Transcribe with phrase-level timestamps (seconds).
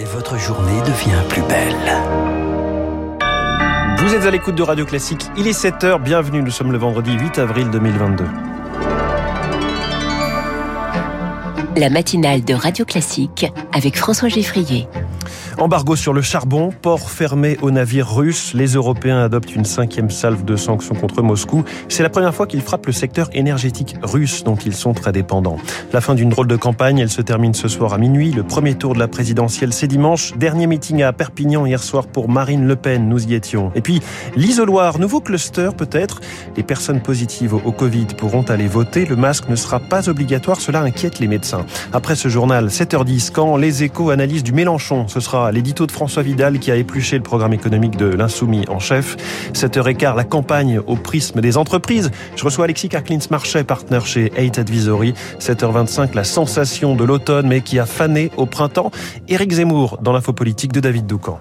[0.00, 1.74] et votre journée devient plus belle.
[3.98, 7.12] Vous êtes à l'écoute de Radio Classique, il est 7h, bienvenue, nous sommes le vendredi
[7.12, 8.24] 8 avril 2022.
[11.76, 14.88] La matinale de Radio Classique avec François Geffrier.
[15.58, 18.54] Embargo sur le charbon, port fermé aux navires russes.
[18.54, 21.64] Les Européens adoptent une cinquième salve de sanctions contre Moscou.
[21.88, 25.56] C'est la première fois qu'ils frappent le secteur énergétique russe dont ils sont très dépendants.
[25.92, 28.32] La fin d'une drôle de campagne, elle se termine ce soir à minuit.
[28.32, 30.36] Le premier tour de la présidentielle, c'est dimanche.
[30.36, 33.72] Dernier meeting à Perpignan hier soir pour Marine Le Pen, nous y étions.
[33.74, 34.00] Et puis,
[34.36, 36.20] l'isoloir, nouveau cluster peut-être.
[36.56, 39.04] Les personnes positives au Covid pourront aller voter.
[39.06, 41.64] Le masque ne sera pas obligatoire, cela inquiète les médecins.
[41.92, 46.58] Après ce journal, 7h10, quand les échos analysent du Mélenchon, sera l'édito de François Vidal
[46.58, 49.16] qui a épluché le programme économique de l'insoumis en chef.
[49.52, 52.10] 7h15, la campagne au prisme des entreprises.
[52.36, 55.14] Je reçois Alexis Karklins-Marchais, partenaire chez 8 Advisory.
[55.38, 58.90] 7h25, la sensation de l'automne, mais qui a fané au printemps.
[59.28, 61.40] Éric Zemmour dans l'info politique de David Doucan.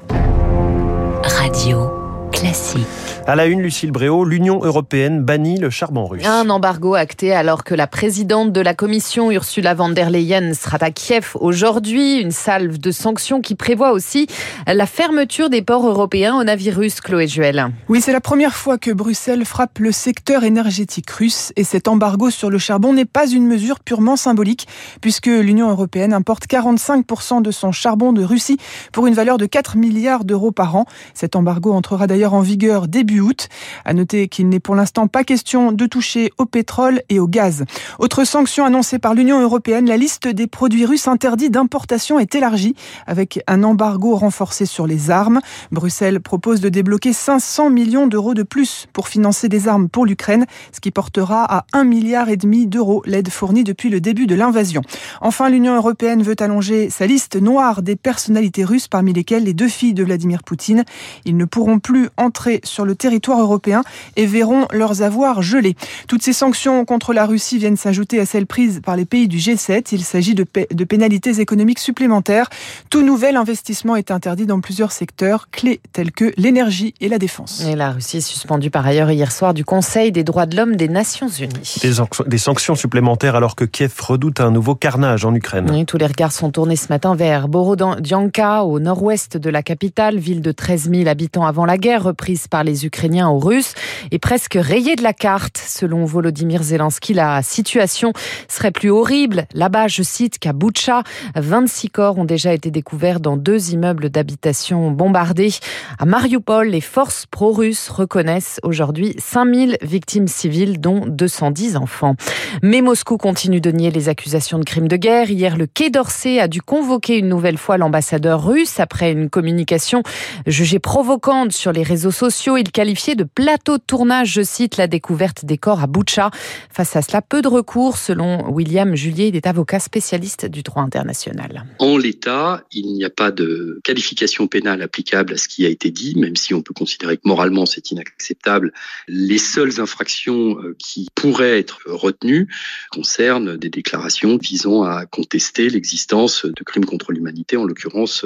[1.23, 1.91] Radio
[2.31, 3.08] classique.
[3.29, 6.25] À la une, Lucille Bréau, l'Union européenne bannit le charbon russe.
[6.25, 10.79] Un embargo acté alors que la présidente de la Commission, Ursula von der Leyen, sera
[10.81, 12.21] à Kiev aujourd'hui.
[12.21, 14.25] Une salve de sanctions qui prévoit aussi
[14.65, 17.67] la fermeture des ports européens aux navires russes, Chloé Juel.
[17.87, 22.31] Oui, c'est la première fois que Bruxelles frappe le secteur énergétique russe et cet embargo
[22.31, 24.67] sur le charbon n'est pas une mesure purement symbolique
[25.01, 28.57] puisque l'Union européenne importe 45% de son charbon de Russie
[28.91, 30.85] pour une valeur de 4 milliards d'euros par an.
[31.13, 33.49] Cet embargo entrera d'ailleurs en vigueur début août.
[33.85, 37.65] À noter qu'il n'est pour l'instant pas question de toucher au pétrole et au gaz.
[37.99, 42.75] Autre sanction annoncée par l'Union européenne, la liste des produits russes interdits d'importation est élargie
[43.07, 45.41] avec un embargo renforcé sur les armes.
[45.71, 50.45] Bruxelles propose de débloquer 500 millions d'euros de plus pour financer des armes pour l'Ukraine,
[50.71, 52.27] ce qui portera à 1 milliard
[52.65, 54.81] d'euros l'aide fournie depuis le début de l'invasion.
[55.21, 59.67] Enfin, l'Union européenne veut allonger sa liste noire des personnalités russes parmi lesquelles les deux
[59.67, 60.83] filles de Vladimir Poutine.
[61.25, 63.08] Ils ne pourront plus entrer sur le territoire
[63.39, 63.83] européen
[64.15, 65.75] et verront leurs avoirs gelés.
[66.07, 69.37] Toutes ces sanctions contre la Russie viennent s'ajouter à celles prises par les pays du
[69.37, 69.87] G7.
[69.91, 72.49] Il s'agit de, de pénalités économiques supplémentaires.
[72.89, 77.63] Tout nouvel investissement est interdit dans plusieurs secteurs clés tels que l'énergie et la défense.
[77.65, 80.75] Et la Russie est suspendue par ailleurs hier soir du Conseil des droits de l'homme
[80.75, 81.75] des Nations Unies.
[81.81, 81.91] Des,
[82.27, 85.67] des, sanctions supplémentaires alors que Kiev redoute un nouveau carnage en Ukraine.
[85.71, 90.17] Oui, tous les regards sont tournés ce matin vers Borodianka, au nord-ouest de la capitale,
[90.17, 92.88] ville de 13 000 habitants avant la guerre, reprise par les Ukrainiens
[93.29, 93.73] aux Russes,
[94.11, 95.57] est presque rayée de la carte.
[95.57, 98.13] Selon Volodymyr Zelensky, la situation
[98.47, 99.45] serait plus horrible.
[99.53, 101.03] Là-bas, je cite, qu'à Boutcha,
[101.35, 105.53] 26 corps ont déjà été découverts dans deux immeubles d'habitation bombardés.
[105.97, 112.15] À Mariupol, les forces pro-russes reconnaissent aujourd'hui 5000 victimes civiles, dont 210 enfants.
[112.63, 115.29] Mais Moscou continue de nier les accusations de crimes de guerre.
[115.29, 120.03] Hier, le Quai d'Orsay a dû convoquer une nouvelle fois l'ambassadeur russe après une communication
[120.45, 122.57] jugée provocante sur les réseaux sociaux.
[122.57, 126.31] Il qualifiait de plateau de tournage, je cite, la découverte des corps à Boutcha.
[126.71, 130.81] Face à cela, peu de recours, selon William Julier, il est avocat spécialiste du droit
[130.81, 131.65] international.
[131.79, 135.91] En l'état, il n'y a pas de qualification pénale applicable à ce qui a été
[135.91, 138.71] dit, même si on peut considérer que moralement c'est inacceptable.
[139.09, 142.47] Les seules infractions qui pourraient être retenues
[142.91, 147.57] concernent des déclarations visant à contester l'existence de crimes contre l'humanité.
[147.57, 148.25] En l'occurrence,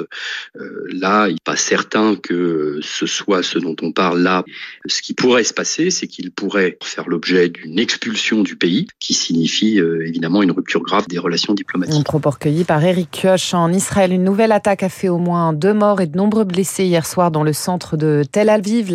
[0.54, 4.43] là, il n'est pas certain que ce soit ce dont on parle là.
[4.86, 9.14] Ce qui pourrait se passer, c'est qu'il pourrait faire l'objet d'une expulsion du pays, qui
[9.14, 11.96] signifie euh, évidemment une rupture grave des relations diplomatiques.
[11.96, 14.12] Un propos recueilli par Eric Kioch en Israël.
[14.12, 17.30] Une nouvelle attaque a fait au moins deux morts et de nombreux blessés hier soir
[17.30, 18.92] dans le centre de Tel Aviv.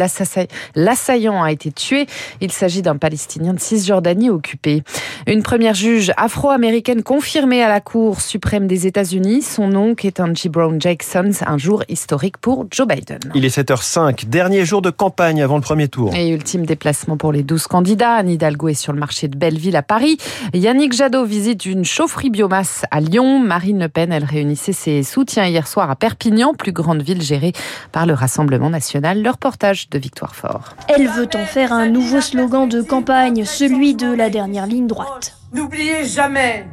[0.76, 2.06] L'assaillant a été tué.
[2.42, 4.84] Il s'agit d'un Palestinien de Cisjordanie occupé.
[5.28, 9.42] Une première juge afro-américaine confirmée à la Cour suprême des États-Unis.
[9.42, 13.20] Son nom, Ketanji Brown Jackson, un jour historique pour Joe Biden.
[13.36, 16.14] Il est 7h05, dernier jour de campagne avant le premier tour.
[16.16, 18.16] Et ultime déplacement pour les 12 candidats.
[18.16, 20.18] Anne Hidalgo est sur le marché de Belleville à Paris.
[20.54, 23.40] Yannick Jadot visite une chaufferie biomasse à Lyon.
[23.40, 27.54] Marine Le Pen, elle réunissait ses soutiens hier soir à Perpignan, plus grande ville gérée
[27.92, 29.22] par le Rassemblement national.
[29.22, 30.76] Le reportage de Victoire Fort.
[30.88, 35.36] Elle veut en faire un nouveau slogan de campagne, celui de la dernière ligne droite.
[35.54, 36.66] N'oubliez jamais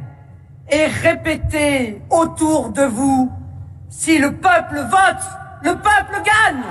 [0.69, 3.31] et répétez autour de vous,
[3.89, 5.23] si le peuple vote,
[5.63, 6.06] le peuple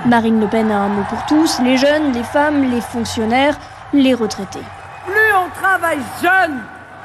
[0.05, 3.57] Marine Le Pen a un mot pour tous, les jeunes, les femmes, les fonctionnaires,
[3.93, 4.63] les retraités.
[5.05, 6.59] Plus on travaille jeune,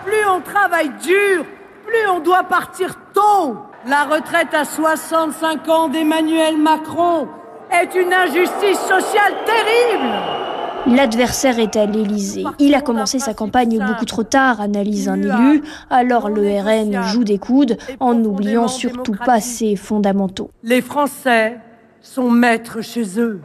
[0.05, 1.45] plus on travaille dur,
[1.87, 3.59] plus on doit partir tôt.
[3.87, 7.29] La retraite à 65 ans d'Emmanuel Macron
[7.71, 10.97] est une injustice sociale terrible.
[10.97, 12.45] L'adversaire est à l'Élysée.
[12.59, 15.63] Il a commencé sa campagne beaucoup trop tard, analyse un élu.
[15.91, 20.51] Alors le RN joue des coudes en n'oubliant surtout pas ses fondamentaux.
[20.65, 21.59] Les Français
[22.03, 23.41] sont maîtres chez eux.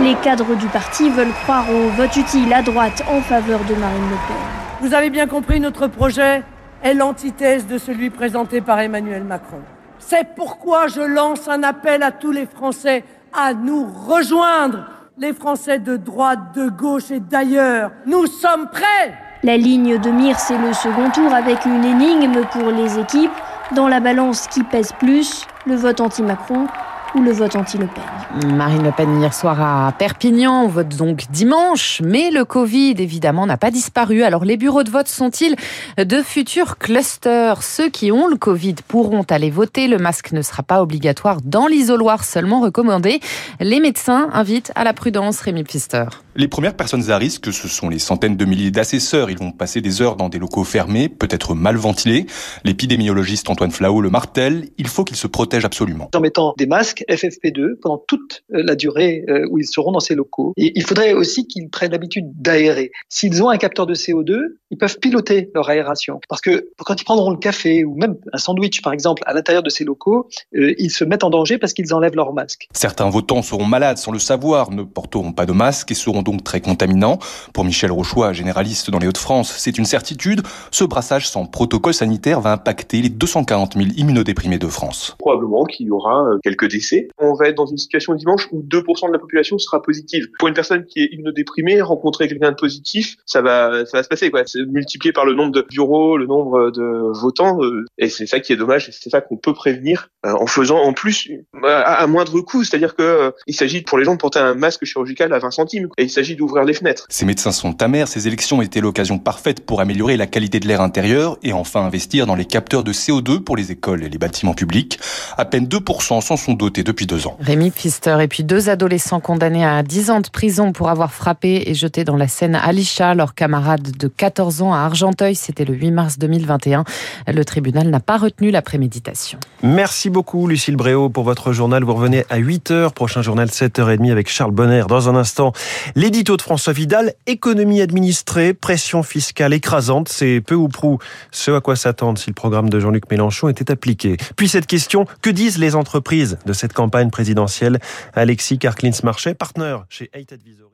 [0.00, 4.10] Les cadres du parti veulent croire au vote utile à droite en faveur de Marine
[4.10, 4.36] Le Pen.
[4.80, 6.42] Vous avez bien compris, notre projet
[6.82, 9.60] est l'antithèse de celui présenté par Emmanuel Macron.
[9.98, 14.86] C'est pourquoi je lance un appel à tous les Français à nous rejoindre,
[15.18, 17.90] les Français de droite, de gauche et d'ailleurs.
[18.06, 22.70] Nous sommes prêts La ligne de mire, c'est le second tour avec une énigme pour
[22.70, 23.30] les équipes.
[23.74, 26.66] Dans la balance qui pèse plus, le vote anti-Macron
[27.14, 28.52] ou le vote anti-Le Pen.
[28.56, 33.46] Marine Le Pen hier soir à Perpignan, on vote donc dimanche, mais le Covid évidemment
[33.46, 34.22] n'a pas disparu.
[34.24, 35.54] Alors les bureaux de vote sont-ils
[35.98, 37.62] de futurs clusters?
[37.62, 41.66] Ceux qui ont le Covid pourront aller voter, le masque ne sera pas obligatoire dans
[41.68, 43.20] l'isoloir seulement recommandé.
[43.60, 46.06] Les médecins invitent à la prudence, Rémi Pfister.
[46.36, 49.30] Les premières personnes à risque, ce sont les centaines de milliers d'assesseurs.
[49.30, 52.26] Ils vont passer des heures dans des locaux fermés, peut-être mal ventilés.
[52.62, 56.08] L'épidémiologiste Antoine Flao le martèle, il faut qu'ils se protègent absolument.
[56.14, 60.00] En mettant des masques FFP2 pendant toute euh, la durée euh, où ils seront dans
[60.00, 60.52] ces locaux.
[60.56, 62.92] Et il faudrait aussi qu'ils prennent l'habitude d'aérer.
[63.08, 64.38] S'ils ont un capteur de CO2,
[64.70, 66.20] ils peuvent piloter leur aération.
[66.28, 69.64] Parce que quand ils prendront le café ou même un sandwich, par exemple, à l'intérieur
[69.64, 72.68] de ces locaux, euh, ils se mettent en danger parce qu'ils enlèvent leur masque.
[72.72, 76.44] Certains votants seront malades sans le savoir, ne porteront pas de masque et seront donc
[76.44, 77.18] très contaminants.
[77.52, 80.42] Pour Michel Rochois, généraliste dans les Hauts-de-France, c'est une certitude.
[80.70, 85.16] Ce brassage sans protocole sanitaire va impacter les 240 000 immunodéprimés de France.
[85.18, 87.08] Probablement qu'il y aura quelques décès.
[87.18, 90.28] On va être dans une situation dimanche où 2% de la population sera positive.
[90.38, 94.08] Pour une personne qui est immunodéprimée, rencontrer quelqu'un de positif, ça va, ça va se
[94.08, 94.42] passer, quoi.
[94.46, 97.58] C'est multiplié par le nombre de bureaux, le nombre de votants,
[97.98, 101.28] et c'est ça qui est dommage, c'est ça qu'on peut prévenir en faisant en plus
[101.62, 102.64] à, moindre coût.
[102.64, 105.88] C'est-à-dire que il s'agit pour les gens de porter un masque chirurgical à 20 centimes,
[105.98, 107.06] et il s'agit d'ouvrir les fenêtres.
[107.08, 108.08] Ces médecins sont amers.
[108.08, 112.26] Ces élections étaient l'occasion parfaite pour améliorer la qualité de l'air intérieur et enfin investir
[112.26, 114.98] dans les capteurs de CO2 pour les écoles et les bâtiments publics.
[115.38, 117.36] À peine 2% s'en sont dotés depuis deux ans.
[117.40, 121.62] Rémi Pfister et puis deux adolescents condamnés à 10 ans de prison pour avoir frappé
[121.66, 125.36] et jeté dans la Seine Alisha, leur camarade de 14 ans à Argenteuil.
[125.36, 126.84] C'était le 8 mars 2021.
[127.28, 129.38] Le tribunal n'a pas retenu la préméditation.
[129.62, 131.84] Merci beaucoup Lucille Bréau pour votre journal.
[131.84, 134.82] Vous revenez à 8h, prochain journal 7h30 avec Charles Bonner.
[134.88, 135.52] Dans un instant,
[136.00, 140.98] l'édito de François Vidal, économie administrée, pression fiscale écrasante, c'est peu ou prou
[141.30, 144.16] ce à quoi s'attendre si le programme de Jean-Luc Mélenchon était appliqué.
[144.34, 147.80] Puis cette question, que disent les entreprises de cette campagne présidentielle?
[148.14, 150.70] Alexis Karklins-Marchais, partenaire chez Eight Advisory.